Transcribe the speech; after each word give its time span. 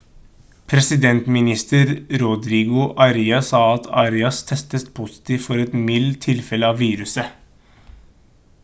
presidentminister 0.71 1.91
rodrigo 2.21 2.85
aria 3.05 3.41
sa 3.51 3.61
at 3.75 3.91
arias 4.05 4.39
testet 4.53 4.89
positivt 5.01 5.45
for 5.51 5.63
et 5.67 5.79
mildt 5.87 6.19
tilfelle 6.27 6.73
av 6.73 6.83
viruset 6.89 7.91